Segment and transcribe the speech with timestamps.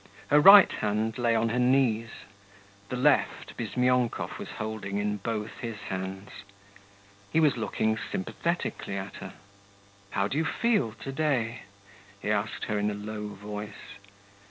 [0.29, 2.09] Her right hand lay on her knees,
[2.89, 6.31] the left Bizmyonkov was holding in both his hands.
[7.31, 9.33] He was looking sympathetically at her.
[10.09, 11.61] 'How do you feel to day?'
[12.19, 13.93] he asked her in a low voice.